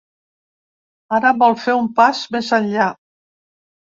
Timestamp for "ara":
1.17-1.33